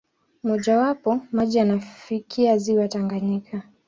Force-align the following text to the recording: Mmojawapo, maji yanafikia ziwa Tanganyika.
Mmojawapo, 0.43 1.19
maji 1.31 1.57
yanafikia 1.57 2.57
ziwa 2.57 2.87
Tanganyika. 2.87 3.63